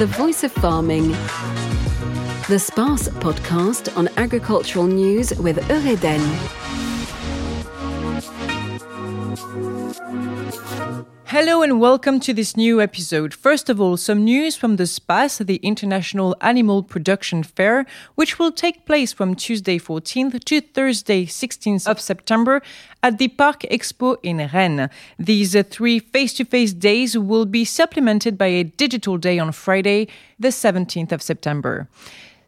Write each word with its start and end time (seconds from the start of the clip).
the 0.00 0.06
voice 0.06 0.44
of 0.44 0.52
farming. 0.52 1.08
The 2.48 2.58
SPACE 2.58 3.10
podcast 3.20 3.94
on 3.98 4.08
agricultural 4.16 4.86
news 4.86 5.38
with 5.38 5.58
Eureden. 5.68 6.89
Hello 11.30 11.62
and 11.62 11.78
welcome 11.80 12.18
to 12.18 12.34
this 12.34 12.56
new 12.56 12.80
episode. 12.80 13.32
First 13.32 13.70
of 13.70 13.80
all, 13.80 13.96
some 13.96 14.24
news 14.24 14.56
from 14.56 14.74
the 14.74 14.84
SPACE, 14.84 15.38
the 15.38 15.60
International 15.62 16.34
Animal 16.40 16.82
Production 16.82 17.44
Fair, 17.44 17.86
which 18.16 18.40
will 18.40 18.50
take 18.50 18.84
place 18.84 19.12
from 19.12 19.36
Tuesday 19.36 19.78
14th 19.78 20.42
to 20.42 20.60
Thursday 20.60 21.26
16th 21.26 21.86
of 21.86 22.00
September 22.00 22.60
at 23.00 23.18
the 23.18 23.28
Parc 23.28 23.60
Expo 23.60 24.16
in 24.24 24.38
Rennes. 24.52 24.90
These 25.20 25.54
uh, 25.54 25.62
three 25.62 26.00
face 26.00 26.34
to 26.34 26.44
face 26.44 26.72
days 26.72 27.16
will 27.16 27.46
be 27.46 27.64
supplemented 27.64 28.36
by 28.36 28.46
a 28.46 28.64
digital 28.64 29.16
day 29.16 29.38
on 29.38 29.52
Friday, 29.52 30.08
the 30.36 30.48
17th 30.48 31.12
of 31.12 31.22
September. 31.22 31.88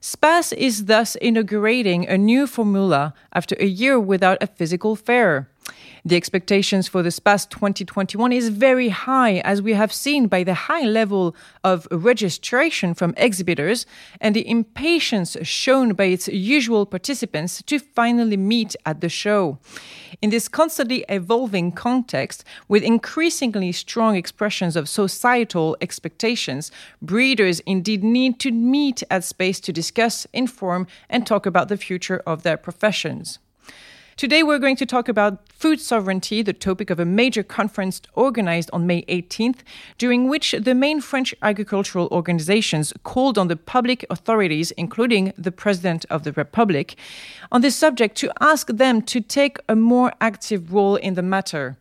SPACE 0.00 0.54
is 0.54 0.86
thus 0.86 1.14
inaugurating 1.14 2.08
a 2.08 2.18
new 2.18 2.48
formula 2.48 3.14
after 3.32 3.54
a 3.60 3.66
year 3.66 4.00
without 4.00 4.42
a 4.42 4.48
physical 4.48 4.96
fair. 4.96 5.51
The 6.04 6.16
expectations 6.16 6.88
for 6.88 7.00
the 7.00 7.12
SPACE 7.12 7.46
2021 7.46 8.32
is 8.32 8.48
very 8.48 8.88
high, 8.88 9.34
as 9.44 9.62
we 9.62 9.74
have 9.74 9.92
seen 9.92 10.26
by 10.26 10.42
the 10.42 10.54
high 10.54 10.82
level 10.82 11.36
of 11.62 11.86
registration 11.92 12.92
from 12.92 13.14
exhibitors 13.16 13.86
and 14.20 14.34
the 14.34 14.48
impatience 14.48 15.36
shown 15.42 15.94
by 15.94 16.06
its 16.06 16.26
usual 16.26 16.86
participants 16.86 17.62
to 17.62 17.78
finally 17.78 18.36
meet 18.36 18.74
at 18.84 19.00
the 19.00 19.08
show. 19.08 19.58
In 20.20 20.30
this 20.30 20.48
constantly 20.48 21.04
evolving 21.08 21.70
context, 21.70 22.44
with 22.66 22.82
increasingly 22.82 23.70
strong 23.70 24.16
expressions 24.16 24.74
of 24.74 24.88
societal 24.88 25.76
expectations, 25.80 26.72
breeders 27.00 27.60
indeed 27.60 28.02
need 28.02 28.40
to 28.40 28.50
meet 28.50 29.04
at 29.08 29.22
space 29.22 29.60
to 29.60 29.72
discuss, 29.72 30.26
inform, 30.32 30.88
and 31.08 31.24
talk 31.24 31.46
about 31.46 31.68
the 31.68 31.76
future 31.76 32.20
of 32.26 32.42
their 32.42 32.56
professions. 32.56 33.38
Today, 34.16 34.42
we're 34.42 34.58
going 34.58 34.76
to 34.76 34.84
talk 34.84 35.08
about 35.08 35.50
food 35.50 35.80
sovereignty, 35.80 36.42
the 36.42 36.52
topic 36.52 36.90
of 36.90 37.00
a 37.00 37.04
major 37.04 37.42
conference 37.42 38.02
organized 38.12 38.68
on 38.70 38.86
May 38.86 39.02
18th, 39.04 39.60
during 39.96 40.28
which 40.28 40.54
the 40.60 40.74
main 40.74 41.00
French 41.00 41.34
agricultural 41.40 42.08
organizations 42.12 42.92
called 43.04 43.38
on 43.38 43.48
the 43.48 43.56
public 43.56 44.04
authorities, 44.10 44.70
including 44.72 45.32
the 45.38 45.50
President 45.50 46.04
of 46.10 46.24
the 46.24 46.32
Republic, 46.32 46.94
on 47.50 47.62
this 47.62 47.74
subject 47.74 48.14
to 48.18 48.30
ask 48.38 48.66
them 48.66 49.00
to 49.00 49.22
take 49.22 49.56
a 49.66 49.74
more 49.74 50.12
active 50.20 50.74
role 50.74 50.96
in 50.96 51.14
the 51.14 51.22
matter. 51.22 51.78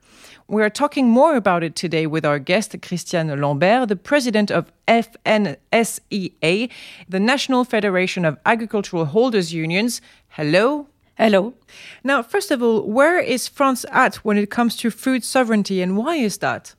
We 0.47 0.63
are 0.63 0.69
talking 0.69 1.09
more 1.09 1.35
about 1.35 1.63
it 1.63 1.75
today 1.75 2.07
with 2.07 2.25
our 2.25 2.39
guest, 2.39 2.75
Christiane 2.81 3.41
Lambert, 3.41 3.89
the 3.89 3.97
president 3.97 4.51
of 4.51 4.71
FNSEA, 4.87 6.69
the 7.09 7.19
National 7.19 7.65
Federation 7.65 8.23
of 8.23 8.37
Agricultural 8.45 9.05
Holders 9.05 9.53
Unions. 9.53 10.01
Hello. 10.29 10.87
Hello. 11.17 11.53
Now, 12.03 12.23
first 12.23 12.51
of 12.51 12.63
all, 12.63 12.87
where 12.87 13.19
is 13.19 13.47
France 13.47 13.85
at 13.91 14.15
when 14.17 14.37
it 14.37 14.49
comes 14.49 14.75
to 14.77 14.89
food 14.89 15.23
sovereignty 15.23 15.81
and 15.81 15.97
why 15.97 16.15
is 16.15 16.37
that? 16.37 16.73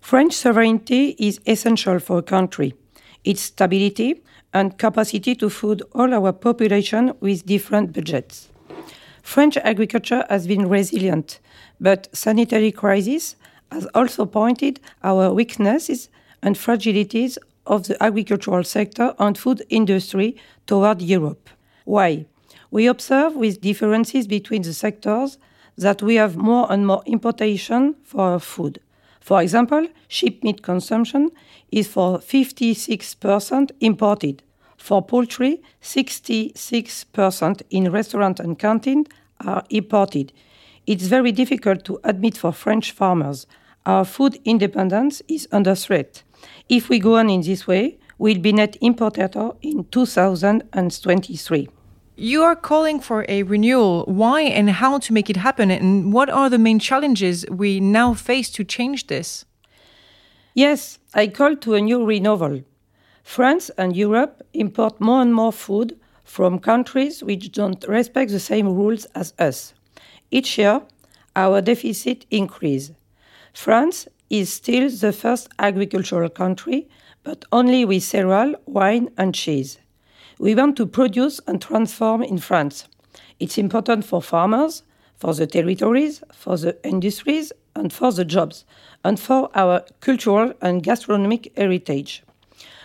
French 0.00 0.32
sovereignty 0.32 1.14
is 1.18 1.40
essential 1.46 1.98
for 1.98 2.18
a 2.18 2.22
country. 2.22 2.74
Its 3.22 3.42
stability 3.42 4.22
and 4.52 4.78
capacity 4.78 5.34
to 5.34 5.50
feed 5.50 5.82
all 5.92 6.14
our 6.14 6.32
population 6.32 7.12
with 7.20 7.44
different 7.44 7.92
budgets. 7.92 8.48
French 9.22 9.56
agriculture 9.58 10.24
has 10.28 10.46
been 10.46 10.68
resilient, 10.68 11.38
but 11.80 12.08
sanitary 12.12 12.72
crisis 12.72 13.36
has 13.70 13.86
also 13.94 14.24
pointed 14.26 14.80
our 15.02 15.32
weaknesses 15.32 16.08
and 16.42 16.56
fragilities 16.56 17.36
of 17.66 17.88
the 17.88 18.02
agricultural 18.02 18.64
sector 18.64 19.14
and 19.18 19.36
food 19.36 19.62
industry 19.68 20.36
toward 20.66 21.02
Europe. 21.02 21.50
Why? 21.84 22.26
We 22.74 22.88
observe 22.88 23.36
with 23.36 23.60
differences 23.60 24.26
between 24.26 24.62
the 24.62 24.74
sectors 24.74 25.38
that 25.78 26.02
we 26.02 26.16
have 26.16 26.36
more 26.36 26.66
and 26.72 26.84
more 26.84 27.04
importation 27.06 27.94
for 28.02 28.32
our 28.32 28.40
food. 28.40 28.80
For 29.20 29.40
example, 29.40 29.86
sheep 30.08 30.42
meat 30.42 30.60
consumption 30.64 31.30
is 31.70 31.86
for 31.86 32.18
56% 32.18 33.70
imported. 33.80 34.42
For 34.76 35.00
poultry, 35.00 35.62
66% 35.80 37.62
in 37.70 37.92
restaurant 37.92 38.40
and 38.40 38.58
canteen 38.58 39.06
are 39.38 39.62
imported. 39.70 40.32
It's 40.84 41.06
very 41.06 41.30
difficult 41.30 41.84
to 41.84 42.00
admit 42.02 42.36
for 42.36 42.50
French 42.52 42.90
farmers. 42.90 43.46
Our 43.86 44.04
food 44.04 44.40
independence 44.44 45.22
is 45.28 45.46
under 45.52 45.76
threat. 45.76 46.24
If 46.68 46.88
we 46.88 46.98
go 46.98 47.18
on 47.18 47.30
in 47.30 47.42
this 47.42 47.68
way, 47.68 47.98
we'll 48.18 48.40
be 48.40 48.52
net 48.52 48.76
importer 48.80 49.52
in 49.62 49.84
2023. 49.92 51.68
You 52.16 52.44
are 52.44 52.54
calling 52.54 53.00
for 53.00 53.26
a 53.28 53.42
renewal. 53.42 54.04
Why 54.04 54.42
and 54.42 54.70
how 54.70 54.98
to 54.98 55.12
make 55.12 55.28
it 55.28 55.36
happen? 55.36 55.72
And 55.72 56.12
what 56.12 56.30
are 56.30 56.48
the 56.48 56.58
main 56.58 56.78
challenges 56.78 57.44
we 57.50 57.80
now 57.80 58.14
face 58.14 58.50
to 58.50 58.62
change 58.62 59.08
this? 59.08 59.44
Yes, 60.54 61.00
I 61.12 61.26
call 61.26 61.56
to 61.56 61.74
a 61.74 61.80
new 61.80 62.04
renewal. 62.04 62.62
France 63.24 63.68
and 63.76 63.96
Europe 63.96 64.46
import 64.52 65.00
more 65.00 65.22
and 65.22 65.34
more 65.34 65.52
food 65.52 65.98
from 66.22 66.60
countries 66.60 67.24
which 67.24 67.50
don't 67.50 67.84
respect 67.88 68.30
the 68.30 68.38
same 68.38 68.68
rules 68.68 69.06
as 69.16 69.34
us. 69.40 69.74
Each 70.30 70.56
year, 70.56 70.82
our 71.34 71.60
deficit 71.60 72.26
increases. 72.30 72.94
France 73.52 74.06
is 74.30 74.52
still 74.52 74.88
the 74.88 75.12
first 75.12 75.48
agricultural 75.58 76.28
country, 76.28 76.88
but 77.24 77.44
only 77.50 77.84
with 77.84 78.04
cereal, 78.04 78.54
wine, 78.66 79.10
and 79.18 79.34
cheese. 79.34 79.78
We 80.38 80.54
want 80.54 80.76
to 80.76 80.86
produce 80.86 81.40
and 81.46 81.62
transform 81.62 82.22
in 82.22 82.38
France. 82.38 82.88
It's 83.38 83.58
important 83.58 84.04
for 84.04 84.20
farmers, 84.20 84.82
for 85.16 85.32
the 85.34 85.46
territories, 85.46 86.22
for 86.32 86.56
the 86.56 86.76
industries, 86.84 87.52
and 87.76 87.92
for 87.92 88.12
the 88.12 88.24
jobs, 88.24 88.64
and 89.04 89.18
for 89.18 89.50
our 89.54 89.84
cultural 90.00 90.52
and 90.60 90.82
gastronomic 90.82 91.52
heritage. 91.56 92.22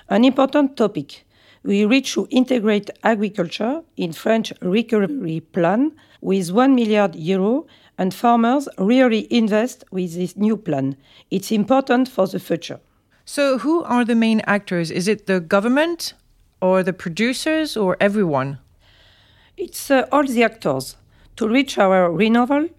An 0.09 0.25
important 0.25 0.77
topic. 0.77 1.25
We 1.63 1.85
reach 1.85 2.13
to 2.13 2.27
integrate 2.29 2.89
agriculture 3.03 3.81
in 3.97 4.13
French 4.13 4.53
recovery 4.61 5.41
plan 5.41 5.91
with 6.21 6.51
1 6.51 6.73
milliard 6.73 7.15
euro 7.15 7.67
and 7.97 8.13
farmers 8.13 8.69
really 8.77 9.27
invest 9.31 9.83
with 9.91 10.13
this 10.13 10.37
new 10.37 10.55
plan. 10.55 10.95
It's 11.29 11.51
important 11.51 12.07
for 12.07 12.27
the 12.27 12.39
future. 12.39 12.79
So 13.25 13.59
who 13.59 13.83
are 13.83 14.05
the 14.05 14.15
main 14.15 14.41
actors? 14.47 14.89
Is 14.89 15.07
it 15.07 15.27
the 15.27 15.39
government, 15.39 16.13
or 16.61 16.83
the 16.83 16.93
producers 16.93 17.77
or 17.77 17.97
everyone? 17.99 18.59
It's 19.57 19.91
uh, 19.91 20.05
all 20.11 20.23
the 20.23 20.43
actors. 20.43 20.95
To 21.35 21.47
reach 21.47 21.77
our 21.77 22.11
renewal, 22.11 22.69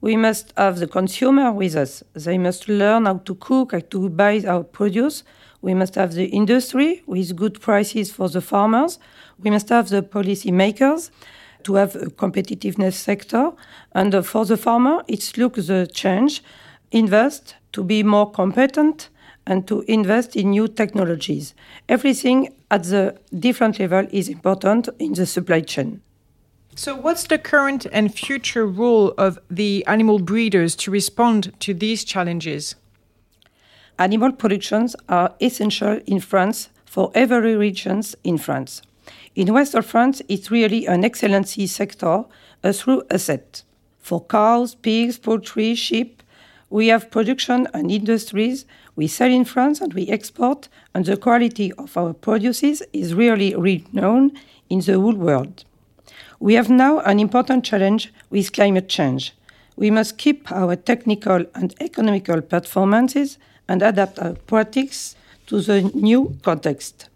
we 0.00 0.16
must 0.16 0.52
have 0.56 0.78
the 0.78 0.86
consumer 0.86 1.52
with 1.52 1.76
us. 1.76 2.02
They 2.12 2.38
must 2.38 2.68
learn 2.68 3.06
how 3.06 3.18
to 3.18 3.34
cook, 3.34 3.72
how 3.72 3.80
to 3.90 4.08
buy 4.08 4.42
our 4.46 4.62
produce. 4.62 5.24
We 5.62 5.74
must 5.74 5.94
have 5.94 6.12
the 6.12 6.26
industry 6.26 7.02
with 7.06 7.34
good 7.36 7.60
prices 7.60 8.12
for 8.12 8.28
the 8.28 8.40
farmers. 8.40 8.98
We 9.42 9.50
must 9.50 9.70
have 9.70 9.88
the 9.88 10.02
policy 10.02 10.52
makers 10.52 11.10
to 11.62 11.76
have 11.76 11.96
a 11.96 12.06
competitiveness 12.06 12.94
sector. 12.94 13.52
And 13.92 14.14
uh, 14.14 14.22
for 14.22 14.44
the 14.44 14.56
farmer, 14.56 15.02
it's 15.08 15.36
look 15.36 15.54
the 15.54 15.88
change, 15.92 16.42
invest 16.90 17.56
to 17.72 17.82
be 17.82 18.02
more 18.02 18.30
competent 18.30 19.08
and 19.46 19.66
to 19.68 19.82
invest 19.88 20.36
in 20.36 20.50
new 20.50 20.68
technologies. 20.68 21.54
Everything 21.88 22.54
at 22.70 22.84
the 22.84 23.18
different 23.38 23.78
level 23.78 24.06
is 24.10 24.28
important 24.28 24.88
in 24.98 25.12
the 25.14 25.26
supply 25.26 25.60
chain. 25.60 26.00
So, 26.76 26.96
what's 26.96 27.24
the 27.24 27.38
current 27.38 27.86
and 27.92 28.12
future 28.12 28.66
role 28.66 29.12
of 29.16 29.38
the 29.48 29.84
animal 29.86 30.18
breeders 30.18 30.74
to 30.76 30.90
respond 30.90 31.52
to 31.60 31.72
these 31.72 32.04
challenges? 32.04 32.74
Animal 33.96 34.32
productions 34.32 34.96
are 35.08 35.34
essential 35.40 36.00
in 36.06 36.18
France 36.18 36.70
for 36.84 37.12
every 37.14 37.54
region 37.54 38.02
in 38.24 38.38
France. 38.38 38.82
In 39.36 39.52
western 39.52 39.82
France, 39.82 40.20
it's 40.28 40.50
really 40.50 40.86
an 40.86 41.04
excellency 41.04 41.66
sector, 41.68 42.24
a 42.62 42.72
true 42.72 43.02
asset. 43.10 43.62
For 43.98 44.24
cows, 44.24 44.74
pigs, 44.74 45.18
poultry, 45.18 45.74
sheep, 45.76 46.22
we 46.70 46.88
have 46.88 47.10
production 47.10 47.68
and 47.72 47.90
industries. 47.90 48.64
We 48.96 49.08
sell 49.08 49.30
in 49.30 49.44
France 49.44 49.80
and 49.80 49.92
we 49.92 50.08
export, 50.08 50.68
and 50.94 51.04
the 51.04 51.16
quality 51.16 51.72
of 51.72 51.96
our 51.96 52.12
produces 52.12 52.82
is 52.92 53.14
really 53.14 53.54
renowned 53.54 54.38
in 54.70 54.80
the 54.80 54.98
whole 55.00 55.14
world. 55.14 55.64
We 56.38 56.54
have 56.54 56.70
now 56.70 57.00
an 57.00 57.18
important 57.18 57.64
challenge 57.64 58.12
with 58.30 58.52
climate 58.52 58.88
change. 58.88 59.32
We 59.76 59.90
must 59.90 60.18
keep 60.18 60.50
our 60.52 60.76
technical 60.76 61.44
and 61.54 61.74
economical 61.80 62.40
performances 62.40 63.38
and 63.68 63.82
adapt 63.82 64.18
our 64.18 64.34
practices 64.34 65.16
to 65.46 65.60
the 65.60 65.82
new 65.94 66.36
context. 66.42 67.08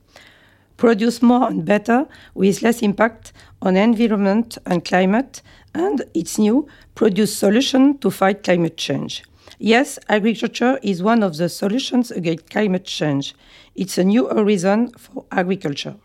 Produce 0.76 1.22
more 1.22 1.48
and 1.48 1.64
better 1.64 2.06
with 2.34 2.62
less 2.62 2.82
impact 2.82 3.32
on 3.62 3.76
environment 3.76 4.58
and 4.66 4.84
climate, 4.84 5.42
and 5.74 6.04
it's 6.14 6.38
new, 6.38 6.66
produce 6.94 7.36
solutions 7.36 7.96
to 8.00 8.10
fight 8.10 8.42
climate 8.42 8.76
change. 8.76 9.24
Yes, 9.58 9.98
agriculture 10.08 10.78
is 10.82 11.02
one 11.02 11.22
of 11.22 11.36
the 11.36 11.48
solutions 11.48 12.10
against 12.10 12.50
climate 12.50 12.84
change. 12.84 13.34
It's 13.74 13.98
a 13.98 14.04
new 14.04 14.28
horizon 14.28 14.92
for 14.96 15.24
agriculture. 15.32 15.96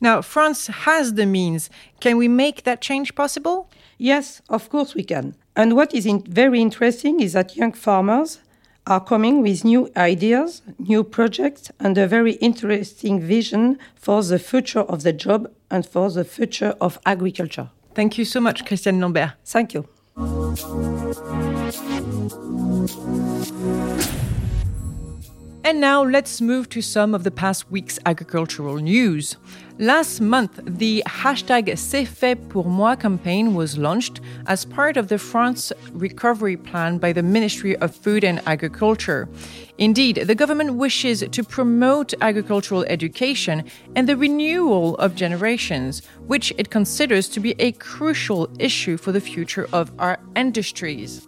Now, 0.00 0.22
France 0.22 0.66
has 0.66 1.14
the 1.14 1.26
means. 1.26 1.70
Can 2.00 2.16
we 2.16 2.28
make 2.28 2.64
that 2.64 2.80
change 2.80 3.14
possible? 3.14 3.70
Yes, 3.98 4.42
of 4.48 4.68
course 4.68 4.94
we 4.94 5.04
can. 5.04 5.34
And 5.56 5.76
what 5.76 5.94
is 5.94 6.06
in 6.06 6.22
very 6.22 6.60
interesting 6.60 7.20
is 7.20 7.32
that 7.32 7.56
young 7.56 7.72
farmers 7.72 8.40
are 8.86 9.00
coming 9.00 9.40
with 9.40 9.64
new 9.64 9.90
ideas, 9.96 10.62
new 10.78 11.04
projects, 11.04 11.70
and 11.80 11.96
a 11.96 12.06
very 12.06 12.32
interesting 12.34 13.20
vision 13.20 13.78
for 13.94 14.22
the 14.22 14.38
future 14.38 14.80
of 14.80 15.02
the 15.02 15.12
job 15.12 15.50
and 15.70 15.86
for 15.86 16.10
the 16.10 16.24
future 16.24 16.74
of 16.80 16.98
agriculture. 17.06 17.70
Thank 17.94 18.18
you 18.18 18.24
so 18.24 18.40
much, 18.40 18.66
Christiane 18.66 19.00
Lambert. 19.00 19.32
Thank 19.44 19.74
you. 19.74 19.88
Thank 20.16 20.58
you. 24.22 24.33
And 25.66 25.80
now 25.80 26.04
let's 26.04 26.42
move 26.42 26.68
to 26.68 26.82
some 26.82 27.14
of 27.14 27.24
the 27.24 27.30
past 27.30 27.70
week's 27.70 27.98
agricultural 28.04 28.76
news. 28.76 29.38
Last 29.78 30.20
month, 30.20 30.60
the 30.62 31.02
hashtag 31.06 31.78
C'est 31.78 32.04
fait 32.04 32.36
pour 32.50 32.66
moi 32.66 32.96
campaign 32.96 33.54
was 33.54 33.78
launched 33.78 34.20
as 34.46 34.66
part 34.66 34.98
of 34.98 35.08
the 35.08 35.16
France 35.16 35.72
recovery 35.94 36.58
plan 36.58 36.98
by 36.98 37.14
the 37.14 37.22
Ministry 37.22 37.76
of 37.76 37.96
Food 37.96 38.24
and 38.24 38.42
Agriculture. 38.46 39.26
Indeed, 39.78 40.24
the 40.26 40.34
government 40.34 40.74
wishes 40.74 41.24
to 41.32 41.42
promote 41.42 42.12
agricultural 42.20 42.84
education 42.84 43.64
and 43.96 44.06
the 44.06 44.18
renewal 44.18 44.96
of 44.96 45.14
generations, 45.14 46.02
which 46.26 46.52
it 46.58 46.68
considers 46.68 47.26
to 47.30 47.40
be 47.40 47.54
a 47.58 47.72
crucial 47.72 48.50
issue 48.58 48.98
for 48.98 49.12
the 49.12 49.20
future 49.20 49.66
of 49.72 49.90
our 49.98 50.18
industries. 50.36 51.26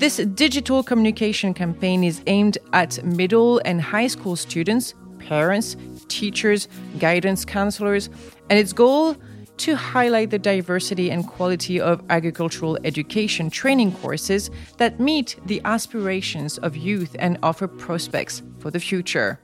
This 0.00 0.16
digital 0.16 0.82
communication 0.82 1.52
campaign 1.52 2.02
is 2.02 2.22
aimed 2.26 2.56
at 2.72 3.04
middle 3.04 3.60
and 3.66 3.82
high 3.82 4.06
school 4.06 4.34
students, 4.34 4.94
parents, 5.18 5.76
teachers, 6.08 6.68
guidance 6.98 7.44
counselors, 7.44 8.08
and 8.48 8.58
its 8.58 8.72
goal 8.72 9.14
to 9.58 9.76
highlight 9.76 10.30
the 10.30 10.38
diversity 10.38 11.10
and 11.10 11.26
quality 11.26 11.78
of 11.78 12.02
agricultural 12.08 12.78
education 12.82 13.50
training 13.50 13.92
courses 13.92 14.50
that 14.78 14.98
meet 15.00 15.36
the 15.44 15.60
aspirations 15.66 16.56
of 16.56 16.78
youth 16.78 17.14
and 17.18 17.36
offer 17.42 17.68
prospects 17.68 18.42
for 18.58 18.70
the 18.70 18.80
future. 18.80 19.38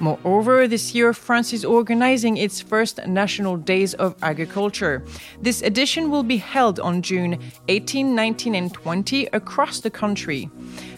Moreover, 0.00 0.68
this 0.68 0.94
year 0.94 1.12
France 1.12 1.52
is 1.52 1.64
organizing 1.64 2.36
its 2.36 2.60
first 2.60 3.04
National 3.06 3.56
Days 3.56 3.94
of 3.94 4.14
Agriculture. 4.22 5.04
This 5.42 5.60
edition 5.62 6.08
will 6.08 6.22
be 6.22 6.36
held 6.36 6.78
on 6.78 7.02
June 7.02 7.40
18, 7.66 8.14
19, 8.14 8.54
and 8.54 8.72
20 8.72 9.26
across 9.32 9.80
the 9.80 9.90
country. 9.90 10.48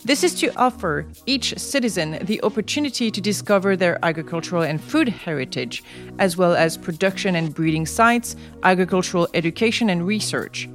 This 0.05 0.23
is 0.23 0.35
to 0.41 0.55
offer 0.55 1.07
each 1.25 1.59
citizen 1.59 2.19
the 2.27 2.43
opportunity 2.43 3.11
to 3.11 3.21
discover 3.23 3.75
their 3.75 3.99
agricultural 4.05 4.63
and 4.63 4.79
food 4.79 5.09
heritage, 5.09 5.83
as 6.19 6.37
well 6.37 6.55
as 6.55 6.77
production 6.77 7.37
and 7.37 7.55
breeding 7.55 7.87
sites, 7.87 8.37
agricultural 8.65 9.29
education 9.33 9.89
and 9.89 10.07
research. 10.07 10.69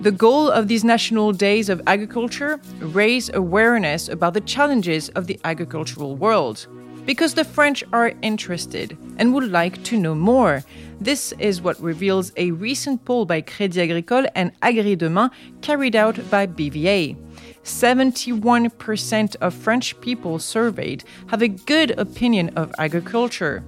The 0.00 0.12
goal 0.12 0.50
of 0.50 0.68
these 0.68 0.84
National 0.84 1.32
Days 1.32 1.70
of 1.70 1.80
Agriculture 1.86 2.60
raise 2.80 3.30
awareness 3.32 4.08
about 4.10 4.34
the 4.34 4.40
challenges 4.42 5.08
of 5.10 5.26
the 5.26 5.40
agricultural 5.44 6.16
world 6.16 6.66
because 7.06 7.34
the 7.34 7.44
French 7.44 7.84
are 7.92 8.12
interested 8.22 8.96
and 9.18 9.34
would 9.34 9.50
like 9.50 9.82
to 9.84 9.98
know 9.98 10.14
more. 10.14 10.62
This 11.00 11.32
is 11.38 11.60
what 11.60 11.80
reveals 11.80 12.32
a 12.36 12.50
recent 12.52 13.04
poll 13.04 13.26
by 13.26 13.42
Crédit 13.42 13.82
Agricole 13.82 14.26
and 14.34 14.52
Agri 14.62 14.96
Demain 14.96 15.30
carried 15.60 15.96
out 15.96 16.18
by 16.30 16.46
BVA. 16.46 17.16
71% 17.64 19.36
of 19.36 19.54
French 19.54 20.00
people 20.00 20.38
surveyed 20.38 21.04
have 21.28 21.42
a 21.42 21.48
good 21.48 21.92
opinion 21.98 22.50
of 22.56 22.72
agriculture. 22.78 23.64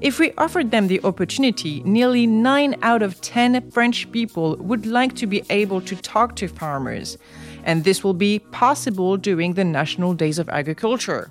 If 0.00 0.18
we 0.18 0.32
offered 0.36 0.70
them 0.70 0.88
the 0.88 1.00
opportunity, 1.04 1.82
nearly 1.84 2.26
9 2.26 2.76
out 2.82 3.02
of 3.02 3.20
10 3.20 3.70
French 3.70 4.10
people 4.10 4.56
would 4.56 4.86
like 4.86 5.14
to 5.16 5.26
be 5.26 5.42
able 5.50 5.80
to 5.82 5.94
talk 5.96 6.34
to 6.36 6.48
farmers. 6.48 7.18
And 7.64 7.84
this 7.84 8.02
will 8.02 8.14
be 8.14 8.40
possible 8.40 9.16
during 9.16 9.54
the 9.54 9.64
National 9.64 10.14
Days 10.14 10.40
of 10.40 10.48
Agriculture. 10.48 11.28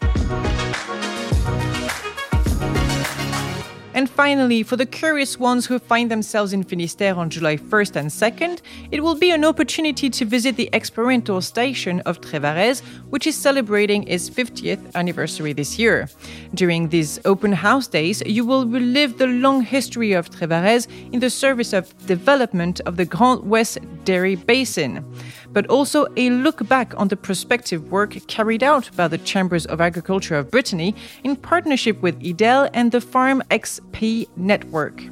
And 4.02 4.10
finally, 4.10 4.64
for 4.64 4.78
the 4.78 4.88
curious 4.88 5.40
ones 5.40 5.68
who 5.68 5.78
find 5.78 6.10
themselves 6.10 6.54
in 6.54 6.64
Finistère 6.64 7.18
on 7.18 7.30
July 7.30 7.56
1st 7.56 7.96
and 7.98 8.10
2nd, 8.10 8.62
it 8.90 9.04
will 9.04 9.14
be 9.14 9.30
an 9.30 9.46
opportunity 9.46 10.10
to 10.10 10.26
visit 10.26 10.56
the 10.56 10.72
experimental 10.74 11.40
station 11.40 12.00
of 12.08 12.20
Trévarez, 12.20 12.82
which 13.12 13.28
is 13.28 13.36
celebrating 13.36 14.02
its 14.08 14.28
50th 14.28 14.96
anniversary 14.96 15.54
this 15.54 15.78
year. 15.78 16.10
During 16.56 16.90
these 16.90 17.20
open 17.26 17.52
house 17.52 17.86
days, 17.86 18.24
you 18.26 18.44
will 18.44 18.66
relive 18.66 19.20
the 19.20 19.28
long 19.28 19.62
history 19.62 20.14
of 20.14 20.32
Trévarez 20.32 20.88
in 21.12 21.20
the 21.20 21.30
service 21.30 21.72
of 21.72 21.96
development 22.08 22.82
of 22.88 22.98
the 22.98 23.06
Grand 23.06 23.42
Ouest 23.44 23.78
Dairy 24.04 24.36
Basin 24.36 25.06
but 25.54 25.68
also 25.68 26.08
a 26.18 26.30
look 26.30 26.68
back 26.68 26.94
on 26.98 27.08
the 27.08 27.16
prospective 27.16 27.92
work 27.92 28.16
carried 28.28 28.64
out 28.64 28.90
by 28.96 29.08
the 29.08 29.18
Chambers 29.18 29.66
of 29.66 29.82
Agriculture 29.82 30.36
of 30.36 30.52
Brittany 30.52 30.96
in 31.24 31.36
partnership 31.36 32.02
with 32.02 32.24
IDELE 32.24 32.70
and 32.74 32.92
the 32.92 33.02
Farm 33.02 33.44
XP 33.50 34.28
network. 34.36 35.04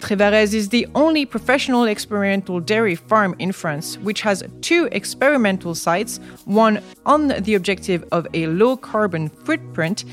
Trévarez 0.00 0.54
is 0.54 0.70
the 0.70 0.86
only 0.94 1.26
professional 1.26 1.84
experimental 1.84 2.58
dairy 2.58 2.94
farm 2.94 3.34
in 3.38 3.52
France 3.52 3.98
which 3.98 4.22
has 4.22 4.42
two 4.62 4.88
experimental 4.92 5.74
sites, 5.74 6.18
one 6.46 6.80
on 7.04 7.28
the 7.28 7.54
objective 7.54 8.02
of 8.10 8.26
a 8.32 8.46
low 8.46 8.76
carbon 8.76 9.28
footprint 9.28 10.04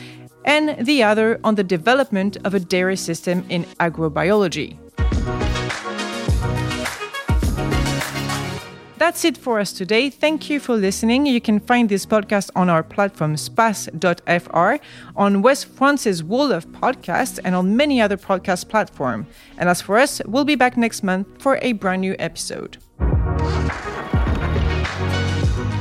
and 0.44 0.86
the 0.86 1.04
other 1.04 1.40
on 1.44 1.56
the 1.56 1.64
development 1.64 2.38
of 2.44 2.54
a 2.54 2.60
dairy 2.60 2.98
system 2.98 3.46
in 3.50 3.64
agrobiology. 3.80 4.78
That's 8.98 9.24
it 9.24 9.38
for 9.38 9.60
us 9.60 9.74
today. 9.74 10.10
Thank 10.10 10.50
you 10.50 10.60
for 10.60 10.76
listening. 10.76 11.28
You 11.28 11.40
can 11.40 11.60
find 11.60 11.88
this 11.88 12.04
podcast 12.06 12.50
on 12.56 12.68
our 12.68 12.82
platform 12.82 13.38
space.fr, 13.38 14.76
on 15.16 15.42
West 15.44 15.68
France's 15.68 16.24
Wall 16.24 16.52
of 16.52 16.66
Podcasts, 16.70 17.40
and 17.44 17.54
on 17.54 17.78
many 17.78 18.02
other 18.02 18.18
podcast 18.18 18.70
platforms. 18.70 19.28
And 19.60 19.70
as 19.70 19.82
for 19.82 20.00
us, 20.00 20.20
we'll 20.26 20.46
be 20.46 20.56
back 20.56 20.78
next 20.78 21.04
month 21.04 21.28
for 21.40 21.60
a 21.62 21.74
brand 21.74 22.02
new 22.02 22.16
episode. 22.18 22.78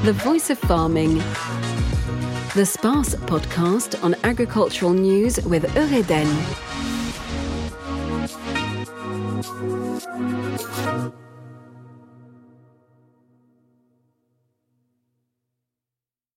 The 0.04 0.12
Voice 0.22 0.50
of 0.50 0.58
Farming. 0.58 1.16
The 2.54 2.66
SPACE 2.66 3.14
podcast 3.26 4.02
on 4.04 4.14
agricultural 4.24 4.92
news 4.92 5.40
with 5.46 5.64
Eureden. 5.74 6.95